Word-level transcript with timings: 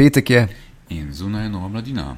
Petek 0.00 0.30
je. 0.30 0.48
In 0.88 1.12
zunaj 1.12 1.42
je 1.44 1.48
nova 1.48 1.68
mladina. 1.68 2.16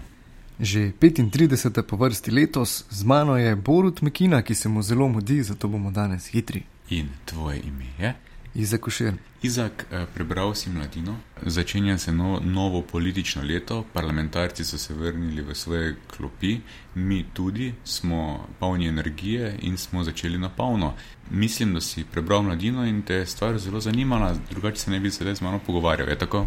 Že 0.60 0.92
35. 1.00 1.82
po 1.82 1.96
vrsti 1.96 2.30
letos, 2.30 2.84
z 2.90 3.04
mano 3.04 3.36
je 3.36 3.56
Borut 3.56 4.02
Mekina, 4.02 4.42
ki 4.42 4.54
se 4.54 4.68
mu 4.68 4.82
zelo 4.82 5.08
mudi, 5.08 5.42
zato 5.42 5.68
bomo 5.68 5.90
danes 5.90 6.28
hitri. 6.30 6.62
In 6.90 7.08
tvoje 7.24 7.58
ime 7.66 7.86
je? 7.98 8.14
Izak 8.54 8.86
Ušir. 8.86 9.14
Izak, 9.42 9.86
eh, 9.90 10.06
prebral 10.14 10.54
si 10.54 10.70
mladino. 10.70 11.16
Začenja 11.42 11.98
se 11.98 12.12
no, 12.12 12.40
novo 12.44 12.82
politično 12.82 13.42
leto, 13.42 13.84
parlamentarci 13.92 14.64
so 14.64 14.78
se 14.78 14.94
vrnili 14.94 15.42
v 15.42 15.54
svoje 15.54 15.96
klopi, 16.16 16.60
mi 16.94 17.24
tudi 17.34 17.74
smo 17.84 18.46
polni 18.58 18.86
energije 18.86 19.58
in 19.62 19.76
smo 19.76 20.04
začeli 20.04 20.38
na 20.38 20.48
polno. 20.48 20.94
Mislim, 21.30 21.74
da 21.74 21.80
si 21.80 22.04
prebral 22.04 22.42
mladino 22.42 22.86
in 22.86 23.02
te 23.02 23.14
je 23.14 23.26
stvar 23.26 23.58
zelo 23.58 23.80
zanimala, 23.80 24.36
drugače 24.50 24.76
se 24.76 24.90
ne 24.90 25.00
bi 25.00 25.10
sedaj 25.10 25.34
z 25.34 25.40
mano 25.40 25.58
pogovarjal. 25.66 26.08
Je 26.08 26.18
tako? 26.18 26.46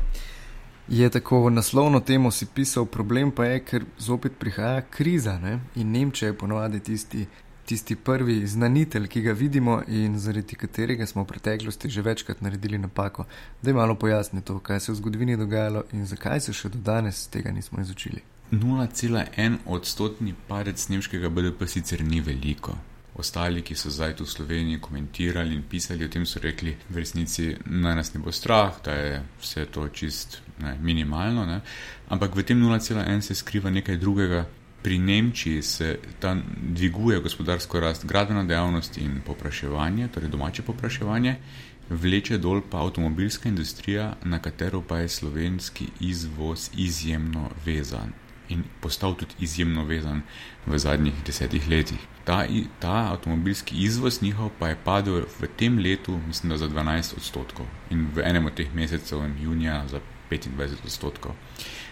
Je 0.87 1.09
tako 1.09 1.49
naslovno 1.49 1.99
temo 1.99 2.31
si 2.31 2.45
pisal, 2.45 2.85
problem 2.85 3.31
pa 3.31 3.45
je, 3.45 3.59
ker 3.65 3.85
zopet 3.97 4.31
prihaja 4.39 4.81
kriza 4.81 5.39
ne? 5.39 5.59
in 5.75 5.91
Nemčija 5.91 6.29
je 6.29 6.37
ponovadi 6.37 6.79
tisti, 6.79 7.25
tisti 7.65 7.95
prvi 7.95 8.47
znanitelj, 8.47 9.07
ki 9.07 9.21
ga 9.21 9.31
vidimo 9.31 9.81
in 9.87 10.19
zaradi 10.19 10.55
katerega 10.55 11.05
smo 11.05 11.23
v 11.23 11.27
preteklosti 11.27 11.89
že 11.89 12.01
večkrat 12.01 12.41
naredili 12.41 12.77
napako. 12.77 13.25
Da 13.61 13.69
je 13.69 13.73
malo 13.73 13.95
pojasni 13.95 14.41
to, 14.41 14.59
kaj 14.59 14.79
se 14.79 14.91
je 14.91 14.93
v 14.93 14.97
zgodovini 14.97 15.37
dogajalo 15.37 15.83
in 15.91 16.05
zakaj 16.05 16.39
se 16.39 16.53
še 16.53 16.69
do 16.69 16.77
danes 16.77 17.27
tega 17.27 17.51
nismo 17.51 17.81
izučili. 17.81 18.21
0,1 18.51 19.57
odstotni 19.65 20.35
padec 20.47 20.87
nemškega 20.89 21.29
BDP 21.29 21.67
sicer 21.67 22.03
ni 22.03 22.21
veliko. 22.21 22.77
Ostali, 23.15 23.61
ki 23.61 23.75
so 23.79 23.89
zdaj 23.89 24.17
tu 24.19 24.25
v 24.25 24.29
Sloveniji 24.29 24.81
komentirali 24.83 25.55
in 25.55 25.63
pisali 25.63 26.03
o 26.03 26.09
tem, 26.11 26.25
so 26.27 26.39
rekli, 26.43 26.75
v 26.89 26.99
resnici 26.99 27.53
naj 27.63 27.95
nas 27.95 28.11
ne 28.13 28.19
bo 28.19 28.31
strah, 28.31 28.75
da 28.83 28.91
je 28.91 29.21
vse 29.39 29.65
to 29.71 29.87
čist 29.87 30.41
ne, 30.59 30.75
minimalno. 30.81 31.45
Ne. 31.47 31.61
Ampak 32.11 32.35
v 32.35 32.43
tem 32.43 32.59
0,1 32.59 33.21
se 33.21 33.35
skriva 33.35 33.71
nekaj 33.71 33.97
drugega. 33.97 34.43
Pri 34.83 34.99
Nemčiji 34.99 35.61
se 35.63 35.97
ta 36.19 36.35
dviguje 36.61 37.19
gospodarsko 37.19 37.79
rast, 37.79 38.05
gradbena 38.05 38.43
dejavnost 38.43 38.97
in 38.97 39.21
popraševanje, 39.25 40.11
torej 40.13 40.29
domače 40.29 40.61
popraševanje, 40.61 41.37
vleče 41.89 42.37
dol 42.37 42.61
pa 42.69 42.83
avtomobilska 42.83 43.49
industrija, 43.49 44.11
na 44.23 44.37
katero 44.39 44.83
pa 44.85 44.99
je 45.01 45.09
slovenski 45.09 45.87
izvoz 45.99 46.69
izjemno 46.77 47.49
vezan 47.65 48.13
in 48.49 48.63
postal 48.81 49.15
tudi 49.15 49.35
izjemno 49.39 49.85
vezan 49.85 50.21
v 50.65 50.77
zadnjih 50.77 51.13
desetih 51.25 51.69
letih. 51.69 51.99
Ta, 52.25 52.45
ta 52.79 53.11
avtomobilski 53.11 53.75
izvoz 53.83 54.21
njihov 54.21 54.49
pa 54.59 54.67
je 54.67 54.77
padel 54.83 55.25
v 55.39 55.47
tem 55.57 55.79
letu, 55.79 56.19
mislim, 56.27 56.49
da 56.49 56.57
za 56.57 56.67
12 56.67 57.17
odstotkov 57.17 57.65
in 57.89 58.07
v 58.15 58.25
enem 58.25 58.45
od 58.45 58.53
teh 58.53 58.73
mesecev, 58.73 59.21
junija, 59.41 59.83
za 59.87 59.99
25 60.31 60.85
odstotkov. 60.85 61.31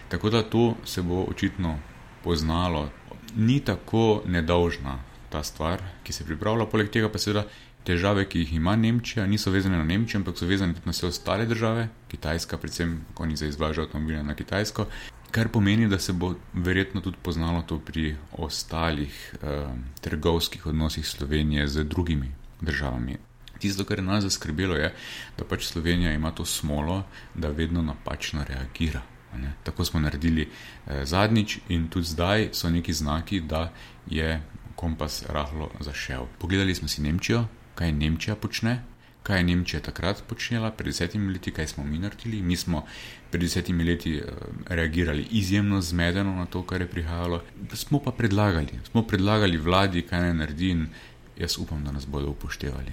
Tako 0.08 0.30
da 0.30 0.42
to 0.42 0.74
se 0.84 1.02
bo 1.02 1.24
očitno 1.28 1.78
poznalo. 2.24 2.90
Ni 3.36 3.60
tako 3.60 4.22
nedolžna 4.26 4.98
ta 5.30 5.42
stvar, 5.42 5.82
ki 6.02 6.12
se 6.12 6.24
pripravlja, 6.24 6.66
poleg 6.66 6.90
tega 6.90 7.08
pa 7.08 7.18
seveda. 7.18 7.46
Težave, 7.84 8.22
ki 8.24 8.40
jih 8.40 8.54
ima 8.56 8.72
Nemčija, 8.80 9.26
niso 9.28 9.50
vezane 9.52 9.76
na 9.76 9.84
Nemčijo, 9.84 10.22
ampak 10.22 10.38
so 10.40 10.46
vezane 10.48 10.72
tudi 10.72 10.88
na 10.88 10.94
vse 10.94 11.06
ostale 11.06 11.44
države, 11.46 11.88
Kitajska, 12.08 12.56
predvsem, 12.56 12.94
ko 13.14 13.26
oni 13.26 13.36
za 13.36 13.46
izvažajo 13.46 13.84
avtomobile 13.84 14.22
na 14.24 14.34
Kitajsko, 14.34 14.86
kar 15.34 15.48
pomeni, 15.48 15.88
da 15.88 15.98
se 15.98 16.12
bo 16.12 16.34
verjetno 16.52 17.00
tudi 17.00 17.16
poznalo 17.22 17.62
to 17.62 17.78
pri 17.78 18.16
ostalih 18.32 19.34
eh, 19.42 19.66
trgovskih 20.00 20.66
odnosih 20.66 21.06
Slovenije 21.06 21.66
z 21.68 21.84
drugimi 21.84 22.30
državami. 22.60 23.16
Tisto, 23.58 23.84
kar 23.84 23.98
je 23.98 24.04
nas 24.04 24.24
zaskrbelo, 24.24 24.76
je, 24.76 24.92
da 25.38 25.44
pač 25.44 25.66
Slovenija 25.66 26.12
ima 26.12 26.30
to 26.30 26.44
smolo, 26.44 27.02
da 27.34 27.50
vedno 27.50 27.82
napačno 27.82 28.44
reagira. 28.44 29.02
Ne? 29.36 29.52
Tako 29.62 29.84
smo 29.84 30.00
naredili 30.00 30.46
eh, 30.46 31.04
zadnjič 31.04 31.58
in 31.68 31.88
tudi 31.88 32.06
zdaj 32.06 32.48
so 32.52 32.70
neki 32.70 32.92
znaki, 32.92 33.40
da 33.40 33.72
je 34.06 34.42
kompas 34.76 35.24
rahlo 35.28 35.70
zašel. 35.80 36.26
Pogledali 36.38 36.74
smo 36.74 36.88
si 36.88 37.02
Nemčijo, 37.02 37.46
kaj 37.74 37.92
Nemčija 37.92 38.36
počne, 38.36 38.84
kaj 39.24 39.40
je 39.40 39.44
Nemčija 39.44 39.80
takrat 39.82 40.22
počela, 40.28 40.70
pred 40.70 40.92
desetimi 40.92 41.32
leti, 41.32 41.50
kaj 41.50 41.66
smo 41.72 41.84
mi 41.84 41.98
naredili. 41.98 42.42
Mi 42.42 42.56
smo 42.56 42.84
pred 43.30 43.42
desetimi 43.42 43.84
leti 43.84 44.18
uh, 44.20 44.28
reagirali 44.68 45.26
izjemno 45.30 45.80
zmedeno 45.80 46.34
na 46.36 46.46
to, 46.46 46.62
kar 46.62 46.80
je 46.80 46.90
prihajalo. 46.90 47.40
Smo 47.72 47.98
pa 48.04 48.12
predlagali, 48.12 48.80
smo 48.90 49.02
predlagali 49.02 49.56
vladi, 49.56 50.02
kaj 50.02 50.20
naj 50.20 50.34
naredi 50.34 50.70
in 50.70 50.86
jaz 51.38 51.58
upam, 51.58 51.84
da 51.84 51.92
nas 51.92 52.06
bodo 52.06 52.28
upoštevali. 52.36 52.92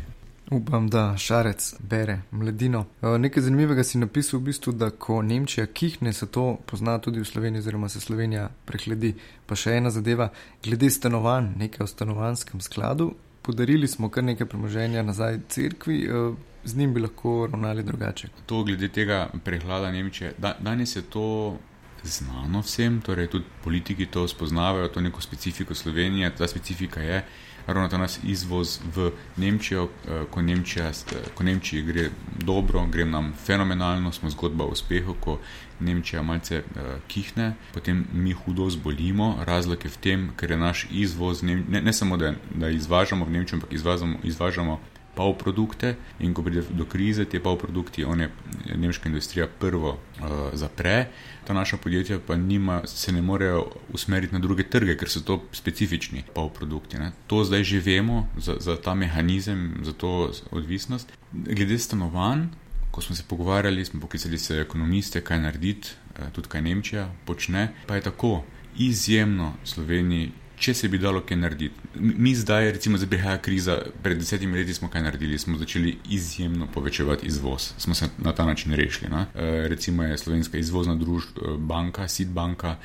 Upam, 0.52 0.88
da 0.90 1.18
šarec 1.18 1.74
bere 1.80 2.22
mladino. 2.32 2.86
Eh, 3.02 3.18
nekaj 3.18 3.44
zanimivega 3.44 3.84
si 3.84 3.98
napisal 3.98 4.40
v 4.40 4.44
bistvu, 4.44 4.74
da 4.74 4.90
ko 4.90 5.22
Nemčija 5.22 5.66
kihne, 5.66 6.14
se 6.14 6.28
to 6.28 6.58
pozna 6.66 6.98
tudi 7.00 7.20
v 7.20 7.26
Sloveniji, 7.26 7.60
oziroma 7.60 7.90
se 7.90 8.00
Slovenija 8.00 8.50
prehledi. 8.66 9.14
Pa 9.46 9.56
še 9.56 9.78
ena 9.80 9.92
zadeva, 9.92 10.28
glede 10.64 10.90
stanovanj, 10.90 11.54
nekaj 11.58 11.84
o 11.84 11.88
stanovanskem 11.88 12.62
skladu, 12.62 13.14
podarili 13.42 13.88
smo 13.88 14.10
kar 14.10 14.24
nekaj 14.24 14.48
premoženja 14.48 15.04
nazaj 15.04 15.40
crkvi, 15.50 16.04
eh, 16.04 16.34
z 16.64 16.78
njim 16.78 16.94
bi 16.94 17.00
lahko 17.00 17.48
ravnali 17.52 17.84
drugače. 17.84 18.28
To 18.46 18.64
glede 18.64 18.88
tega 18.88 19.30
prehlada 19.44 19.92
Nemčije. 19.92 20.34
Da, 20.38 20.56
danes 20.60 20.96
je 20.96 21.02
to 21.02 21.58
znano 22.04 22.60
vsem, 22.60 23.02
torej 23.02 23.28
tudi 23.28 23.46
politiki 23.64 24.06
to 24.06 24.28
spoznavajo, 24.28 24.88
to 24.88 25.02
neko 25.02 25.22
specifiko 25.22 25.76
Slovenije. 25.76 26.36
Ta 26.36 26.48
specifika 26.48 27.02
je 27.02 27.26
ravno 27.74 27.90
ta 27.90 27.98
nas 27.98 28.20
izvoz 28.24 28.80
v 28.96 29.12
Nemčijo, 29.38 29.84
eh, 29.84 30.24
ko, 30.32 30.42
Nemčija, 30.42 30.90
eh, 30.90 31.30
ko 31.36 31.44
Nemčiji 31.44 31.82
gre 31.82 32.10
dobro, 32.40 32.86
gre 32.88 33.06
nam 33.06 33.34
fenomenalno, 33.46 34.12
smo 34.12 34.30
zgodba 34.30 34.64
o 34.64 34.68
uspehu, 34.68 35.16
ko 35.20 35.40
Nemčija 35.82 36.22
malce 36.22 36.58
uh, 36.58 36.82
kihne, 37.08 37.56
potem 37.74 38.06
mi 38.14 38.34
hudo 38.34 38.70
zbolimo. 38.70 39.38
Razlog 39.46 39.86
je 39.86 39.90
v 39.90 39.98
tem, 39.98 40.30
ker 40.38 40.52
je 40.52 40.58
naš 40.58 40.88
izvoz, 40.92 41.42
ne, 41.44 41.56
ne 41.82 41.94
samo 41.94 42.18
da, 42.18 42.34
da 42.56 42.70
izvažamo 42.70 43.26
v 43.26 43.32
Nemčijo, 43.32 43.58
ampak 43.58 43.74
izvažamo, 43.74 44.18
izvažamo 44.24 44.80
pol 45.16 45.34
produkte 45.38 45.96
in 46.20 46.34
ko 46.34 46.44
pride 46.44 46.64
do 46.70 46.86
krize, 46.86 47.26
te 47.26 47.40
pol 47.40 47.58
produkti, 47.60 48.06
one 48.06 48.30
nemška 48.76 49.10
industrija 49.10 49.48
prvo 49.48 49.98
uh, 49.98 50.30
zapre, 50.54 51.08
ta 51.48 51.54
naša 51.54 51.78
podjetja 51.78 52.20
pa 52.28 52.36
nima, 52.36 52.82
se 52.88 53.12
ne 53.12 53.22
morejo 53.22 53.66
usmeriti 53.94 54.34
na 54.34 54.40
druge 54.40 54.64
trge, 54.64 54.96
ker 54.98 55.10
so 55.10 55.24
to 55.26 55.42
specifični 55.52 56.24
pol 56.34 56.50
produkti. 56.50 57.00
Ne. 57.00 57.12
To 57.28 57.44
zdaj 57.44 57.64
že 57.64 57.80
vemo 57.80 58.28
za, 58.38 58.56
za 58.60 58.78
ta 58.78 58.96
mehanizem, 58.96 59.82
za 59.84 59.94
to 59.94 60.32
odvisnost. 60.52 61.12
Glede 61.32 61.78
stanovanj, 61.80 62.48
ko 62.92 63.02
smo 63.02 63.16
se 63.16 63.24
pogovarjali, 63.28 63.86
smo 63.86 64.00
poklicali 64.00 64.38
se 64.38 64.60
ekonomiste, 64.60 65.22
kaj 65.22 65.40
narediti, 65.40 65.90
eh, 66.20 66.32
tudi 66.32 66.48
kaj 66.48 66.62
Nemčija 66.62 67.10
počne, 67.26 67.72
pa 67.88 67.96
je 67.96 68.02
tako 68.02 68.44
izjemno 68.78 69.54
Sloveniji. 69.64 70.32
Če 70.62 70.76
se 70.78 70.88
bi 70.94 71.00
dalo 71.02 71.24
kaj 71.26 71.38
narediti, 71.42 71.90
mi 71.98 72.36
zdaj, 72.38 72.68
recimo, 72.76 72.98
zdaj 73.02 73.10
prihaja 73.10 73.38
kriza, 73.42 73.80
pred 74.04 74.20
desetimi 74.22 74.60
leti 74.60 74.76
smo 74.78 74.92
kaj 74.94 75.02
naredili, 75.02 75.40
smo 75.42 75.58
začeli 75.58 75.96
izjemno 76.14 76.68
povečevati 76.74 77.26
izvoz, 77.28 77.72
smo 77.82 77.96
se 77.98 78.12
na 78.22 78.34
ta 78.38 78.46
način 78.46 78.76
rešili. 78.78 79.10
Ne? 79.10 79.26
E, 79.34 79.68
recimo 79.68 80.04
je 80.04 80.18
slovenska 80.18 80.62
izvozna 80.62 80.96
družba, 80.96 81.42
eh, 81.42 81.58
banka, 81.58 82.08
Sid 82.08 82.30
banka, 82.30 82.76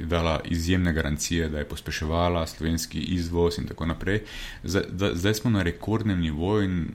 dala 0.00 0.40
izjemne 0.44 0.92
garancije, 0.92 1.48
da 1.48 1.58
je 1.58 1.68
pospeševala 1.68 2.46
slovenski 2.46 3.00
izvoz 3.00 3.58
in 3.58 3.66
tako 3.66 3.86
naprej. 3.86 4.22
Zdaj, 4.62 5.14
zdaj 5.14 5.34
smo 5.34 5.50
na 5.50 5.62
rekordnem 5.62 6.20
nivoju 6.20 6.64
in 6.64 6.86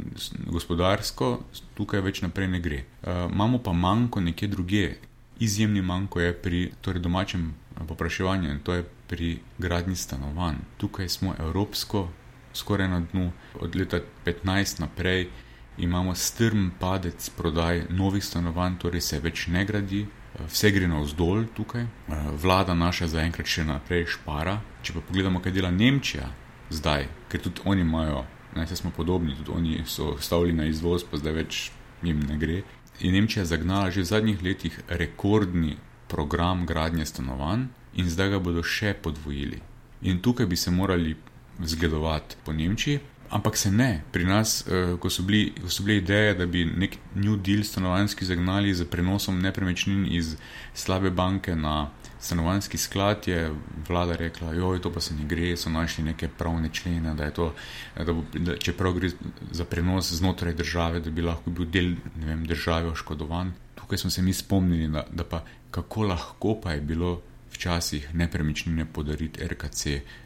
gospodarsko 0.48 1.40
tukaj 1.74 2.02
več 2.02 2.22
naprej 2.22 2.48
ne 2.48 2.60
gre. 2.60 2.84
Uh, 3.02 3.32
imamo 3.32 3.58
pa 3.58 3.74
manjko 3.74 4.22
nekje 4.22 4.48
druge. 4.48 4.96
Izjemni 5.40 5.82
manjko 5.82 6.20
je 6.20 6.34
pri 6.34 6.72
torej 6.82 7.02
domačem 7.02 7.52
eh, 7.52 7.84
popraševanju 7.88 8.50
in 8.52 8.60
to 8.60 8.74
je 8.74 8.84
pri 9.10 9.40
gradni 9.58 9.96
stanovanj. 9.96 10.56
Tukaj 10.78 11.10
smo 11.10 11.34
evropsko, 11.40 12.08
skoraj 12.54 12.88
na 12.88 13.00
dnu, 13.00 13.32
od 13.60 13.76
leta 13.76 14.00
15 14.26 14.80
naprej 14.80 15.30
imamo 15.78 16.16
strm 16.16 16.70
padec 16.80 17.30
prodaj 17.30 17.86
novih 17.90 18.24
stanovanj, 18.26 18.78
torej 18.78 19.02
se 19.02 19.20
več 19.20 19.48
ne 19.48 19.66
gradi, 19.66 20.06
vse 20.48 20.72
gre 20.72 20.88
navzdol 20.88 21.46
tukaj, 21.56 21.82
eh, 21.82 22.16
vlada 22.44 22.74
naša 22.74 23.08
zaenkrat 23.08 23.48
še 23.48 23.66
naprej 23.66 24.06
špara. 24.06 24.60
Če 24.84 24.94
pa 24.94 25.02
pogledamo, 25.02 25.40
kaj 25.40 25.52
dela 25.52 25.72
Nemčija 25.72 26.30
zdaj, 26.70 27.08
ker 27.30 27.42
tudi 27.42 27.62
oni 27.66 27.82
imajo, 27.82 28.26
ne 28.56 28.68
se 28.68 28.76
smo 28.76 28.92
podobni, 28.92 29.36
tudi 29.36 29.52
oni 29.52 29.84
so 29.86 30.18
stavili 30.20 30.54
na 30.54 30.66
izvoz, 30.66 31.04
pa 31.04 31.18
zdaj 31.18 31.34
več 31.34 31.72
jim 32.04 32.20
ne 32.20 32.38
gre. 32.38 32.64
Je 33.00 33.12
Nemčija 33.12 33.46
zagnala 33.46 33.92
že 33.92 34.02
v 34.02 34.06
zadnjih 34.06 34.44
letih 34.44 34.80
rekordni 34.88 35.78
program 36.08 36.66
gradnje 36.66 37.06
stanovanj 37.06 37.68
in 37.94 38.10
zdaj 38.10 38.30
ga 38.30 38.40
bodo 38.40 38.64
še 38.64 38.94
podvojili. 39.04 39.62
In 40.02 40.22
tukaj 40.22 40.46
bi 40.46 40.56
se 40.56 40.72
morali 40.72 41.16
zgledovati 41.60 42.36
po 42.46 42.54
Nemčiji, 42.54 43.00
Ampak 43.30 43.58
se 43.58 43.70
ne, 43.72 44.02
pri 44.12 44.26
nas, 44.26 44.64
uh, 44.66 44.96
ko, 44.98 45.10
so 45.10 45.22
bili, 45.22 45.52
ko 45.62 45.70
so 45.70 45.84
bile 45.86 46.00
ideje, 46.00 46.34
da 46.34 46.48
bi 46.50 46.64
nek 46.66 46.96
New 47.16 47.36
Deal 47.38 47.62
stanovanjski 47.64 48.26
zagnali 48.26 48.74
z 48.74 48.88
prenosom 48.90 49.38
nepremičnin 49.42 50.08
iz 50.10 50.34
slabe 50.74 51.12
banke 51.14 51.56
na 51.56 51.92
stanovanski 52.20 52.78
sklad 52.78 53.28
je 53.28 53.52
vlada 53.88 54.16
rekla, 54.16 54.54
joj, 54.54 54.82
to 54.82 54.92
pa 54.94 55.00
se 55.00 55.14
ne 55.14 55.28
gre, 55.30 55.54
so 55.58 55.70
našli 55.70 56.04
neke 56.04 56.28
pravne 56.28 56.70
člene, 56.74 57.14
da 57.16 57.30
je 57.30 57.34
to, 57.34 57.54
da 57.96 58.14
bo, 58.14 58.26
da, 58.34 58.58
čeprav 58.58 58.98
gre 58.98 59.12
za 59.52 59.66
prenos 59.66 60.12
znotraj 60.14 60.54
države, 60.54 61.00
da 61.00 61.14
bi 61.14 61.22
lahko 61.22 61.54
bil 61.54 61.70
del 61.70 61.94
vem, 62.16 62.46
države 62.50 62.90
oškodovan. 62.90 63.54
Tukaj 63.76 63.98
smo 63.98 64.10
se 64.10 64.22
mi 64.22 64.34
spomnili, 64.34 64.88
da, 64.88 65.06
da 65.12 65.24
pa 65.24 65.46
kako 65.72 66.04
lahko 66.04 66.58
pa 66.64 66.72
je 66.72 66.82
bilo 66.82 67.22
včasih 67.60 68.16
nepremičnine 68.16 68.86
podariti 68.86 69.44
RKC 69.44 69.86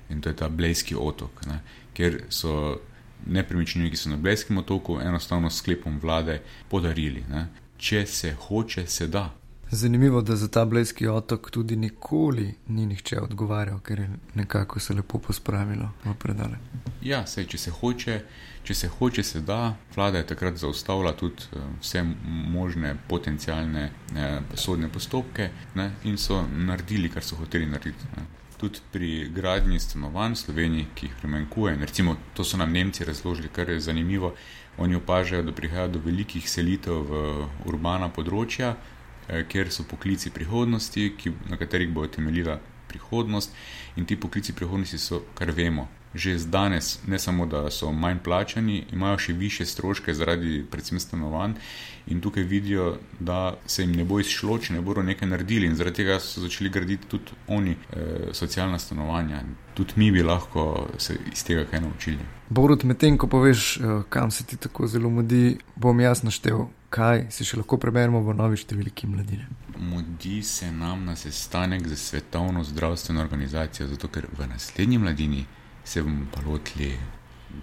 in 0.09 0.21
to 0.21 0.29
je 0.29 0.35
ta 0.35 0.49
Blejski 0.49 0.95
otok, 0.95 1.45
ne, 1.49 1.59
ker 1.97 2.21
so 2.29 2.77
nepremičnine, 3.25 3.89
ki 3.89 3.97
so 3.97 4.11
na 4.11 4.17
Blejskem 4.21 4.57
otoku, 4.61 4.99
enostavno 5.01 5.49
sklepom 5.49 5.97
vlade 6.01 6.41
podarili. 6.69 7.23
Ne. 7.29 7.47
Če 7.77 8.05
se 8.05 8.33
hoče, 8.33 8.85
se 8.87 9.07
da. 9.07 9.31
Zanimivo, 9.71 10.21
da 10.21 10.35
za 10.35 10.47
ta 10.47 10.65
Blejski 10.65 11.07
otok 11.07 11.51
tudi 11.51 11.75
nikoli 11.75 12.53
ni 12.67 12.85
nihče 12.85 13.19
odgovarjal, 13.21 13.79
ker 13.79 13.99
je 13.99 14.09
nekako 14.35 14.79
se 14.79 14.93
lepo 14.93 15.17
pospravilo 15.19 15.89
v 16.05 16.13
predale. 16.19 16.57
Ja, 17.01 17.25
sej, 17.27 17.47
če 17.47 17.57
se 17.57 17.71
hoče, 17.71 18.19
če 18.63 18.73
se 18.73 18.87
hoče, 18.87 19.23
se 19.23 19.41
da. 19.41 19.75
Vlada 19.95 20.17
je 20.17 20.27
takrat 20.27 20.57
zaustavila 20.57 21.15
tudi 21.17 21.49
uh, 21.55 21.65
vse 21.81 22.03
možne 22.53 22.95
potencijalne 23.09 23.89
uh, 23.89 24.55
sodne 24.55 24.89
postopke 24.89 25.49
ne, 25.75 25.91
in 26.03 26.17
so 26.17 26.43
naredili, 26.47 27.09
kar 27.09 27.23
so 27.23 27.35
hoteli 27.35 27.65
narediti. 27.65 28.13
Ne. 28.17 28.27
Tudi 28.57 28.79
pri 28.91 29.29
gradnji 29.33 29.79
stanovanj 29.79 30.37
v 30.37 30.43
Sloveniji, 30.45 30.87
ki 30.95 31.07
jih 31.07 31.15
primanjkuje, 31.19 31.77
recimo 31.81 32.15
to 32.33 32.43
so 32.43 32.57
nam 32.57 32.71
Nemci 32.71 33.05
razložili, 33.05 33.49
kar 33.51 33.69
je 33.69 33.79
zanimivo. 33.79 34.35
Oni 34.77 34.95
opažajo, 34.95 35.43
da 35.43 35.51
prihaja 35.51 35.87
do 35.87 35.99
velikih 36.05 36.49
selitev 36.49 37.01
v 37.09 37.23
urbana 37.69 38.09
področja, 38.09 38.73
Eh, 38.73 39.02
kjer 39.27 39.71
so 39.71 39.83
poklici 39.89 40.29
prihodnosti, 40.29 41.13
ki, 41.17 41.31
na 41.49 41.57
katerih 41.57 41.89
bo 41.93 42.07
temeljila 42.07 42.59
prihodnost. 42.87 43.53
In 43.95 44.05
ti 44.05 44.19
poklici 44.19 44.53
prihodnosti 44.53 44.97
so, 44.97 45.23
kar 45.35 45.51
vemo, 45.51 45.87
že 46.15 46.37
danes, 46.45 46.99
ne 47.07 47.19
samo 47.19 47.45
da 47.45 47.71
so 47.71 47.91
manj 47.91 48.19
plačani, 48.23 48.83
imajo 48.91 49.17
še 49.17 49.33
više 49.33 49.65
stroške 49.65 50.13
zaradi 50.13 50.65
predvsem 50.71 50.99
stanovanj. 50.99 51.57
In 52.07 52.19
tukaj 52.21 52.43
vidijo, 52.43 52.97
da 53.19 53.55
se 53.65 53.83
jim 53.83 53.91
ne 53.95 54.03
bo 54.03 54.19
izšlo, 54.19 54.57
če 54.59 54.73
ne 54.73 54.81
bodo 54.81 55.01
nekaj 55.01 55.27
naredili, 55.27 55.67
in 55.67 55.75
zaradi 55.79 56.03
tega 56.03 56.19
so 56.19 56.43
začeli 56.43 56.69
graditi 56.69 57.07
tudi 57.07 57.37
oni 57.47 57.71
e, 57.71 58.07
socialna 58.35 58.79
stanovanja. 58.79 59.39
Tudi 59.73 59.93
mi 59.95 60.11
bi 60.11 60.23
lahko 60.23 60.89
se 60.97 61.15
iz 61.31 61.43
tega 61.43 61.63
kaj 61.65 61.81
naučili. 61.81 62.27
Borod, 62.49 62.83
medtem 62.83 63.17
ko 63.17 63.27
poveš, 63.27 63.77
eh, 63.77 64.03
kam 64.09 64.31
se 64.31 64.43
ti 64.43 64.57
tako 64.57 64.87
zelo 64.87 65.09
mudi, 65.09 65.57
bom 65.75 65.99
jaz 65.99 66.23
naštel 66.23 66.67
kaj 66.93 67.27
si 67.33 67.45
še 67.47 67.57
lahko 67.57 67.79
preberemo 67.81 68.21
v 68.21 68.35
novi 68.37 68.59
številki 68.59 69.09
mladine. 69.09 69.47
Mudi 69.81 70.41
se 70.45 70.69
nam 70.71 71.07
na 71.07 71.15
sestanek 71.17 71.87
za 71.89 71.97
svetovno 71.97 72.63
zdravstveno 72.67 73.23
organizacijo, 73.23 73.89
zato 73.89 74.09
ker 74.13 74.29
v 74.29 74.47
naslednji 74.51 75.01
mladini 75.01 75.41
se 75.85 76.01
bomo 76.01 76.25
pa 76.31 76.41
lotili 76.45 76.97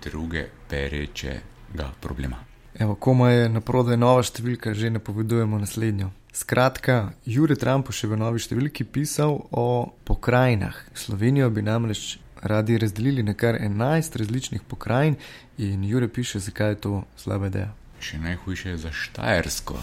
druge 0.02 0.46
perečega 0.68 1.90
problema. 2.00 2.36
Evo, 2.74 2.94
koma 2.94 3.30
je 3.30 3.48
na 3.48 3.60
prodaj 3.60 3.96
nova 3.96 4.22
številka, 4.22 4.74
že 4.74 4.90
napovedujemo 4.90 5.58
naslednjo. 5.58 6.10
Skratka, 6.32 7.12
Jure 7.26 7.56
Trump 7.58 7.90
še 7.90 8.06
v 8.06 8.20
novi 8.20 8.38
številki 8.38 8.86
pisal 8.86 9.34
o 9.50 9.90
pokrajinah. 10.06 10.76
Slovenijo 10.94 11.50
bi 11.50 11.66
namreč 11.66 12.20
radi 12.40 12.78
razdelili 12.78 13.26
na 13.26 13.34
kar 13.34 13.58
11 13.58 14.16
različnih 14.22 14.62
pokrajin 14.62 15.18
in 15.58 15.84
Jure 15.84 16.08
piše, 16.08 16.38
zakaj 16.38 16.76
je 16.76 16.80
to 16.86 16.94
slaba 17.18 17.50
ideja 17.50 17.74
še 18.00 18.18
najhujše 18.18 18.76
za 18.76 18.92
Štajersko. 18.92 19.78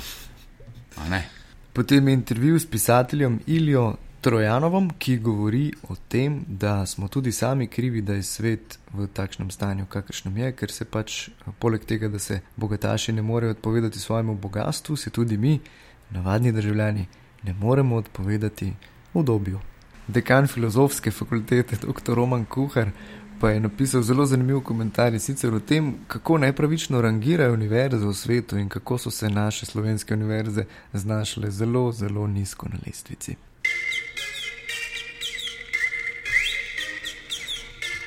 Potem 1.73 2.07
je 2.07 2.13
intervju 2.13 2.59
s 2.59 2.65
pisateljem 2.65 3.39
Ilijo 3.47 3.95
Trojanovom, 4.21 4.89
ki 4.97 5.17
govori 5.17 5.71
o 5.89 5.95
tem, 6.07 6.39
da 6.47 6.85
smo 6.85 7.07
tudi 7.07 7.31
sami 7.31 7.67
krivi, 7.67 8.01
da 8.01 8.13
je 8.13 8.23
svet 8.23 8.79
v 8.93 9.07
takšnem 9.13 9.51
stanju, 9.51 9.85
kakršnem 9.85 10.37
je, 10.37 10.51
ker 10.57 10.71
se 10.71 10.85
pač 10.85 11.29
poleg 11.59 11.85
tega, 11.85 12.09
da 12.09 12.19
se 12.19 12.39
bogataši 12.55 13.13
ne 13.13 13.21
morejo 13.21 13.51
odpovedati 13.51 13.99
svojemu 13.99 14.35
bogatstvu, 14.35 14.95
se 14.95 15.09
tudi 15.09 15.37
mi, 15.37 15.59
navadni 16.09 16.51
državljani, 16.51 17.05
ne 17.43 17.53
moremo 17.53 17.95
odpovedati 17.95 18.73
obdobju. 19.13 19.59
Dekan 20.07 20.47
filozofske 20.47 21.11
fakultete, 21.11 21.75
dr. 21.75 22.13
Roman 22.13 22.45
Kuhar, 22.45 22.91
pa 23.39 23.49
je 23.49 23.59
napisal 23.59 24.01
zelo 24.01 24.25
zanimiv 24.25 24.59
komentar 24.59 25.19
sicer 25.19 25.53
o 25.53 25.59
tem, 25.59 25.93
kako 26.07 26.37
nepravično 26.37 27.01
rangirajo 27.01 27.53
univerze 27.53 28.05
v 28.05 28.13
svetu 28.13 28.57
in 28.57 28.69
kako 28.69 28.97
so 28.97 29.11
se 29.11 29.29
naše 29.29 29.65
slovenske 29.65 30.13
univerze 30.13 30.65
znašle 30.93 31.51
zelo, 31.51 31.91
zelo 31.91 32.27
nizko 32.27 32.69
na 32.69 32.79
lestvici. 32.87 33.35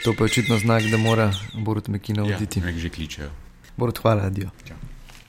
To 0.04 0.14
pa 0.16 0.24
je 0.24 0.32
očitno 0.32 0.58
znak, 0.58 0.82
da 0.82 0.96
mora 0.96 1.32
Borut 1.54 1.88
Mekina 1.88 2.24
oditi. 2.24 2.60
Ja, 2.60 2.72
že 2.72 2.88
kličejo. 2.88 3.30
Borut, 3.76 3.98
hvala, 3.98 4.22
adijo. 4.22 4.48
Čau. 4.68 4.76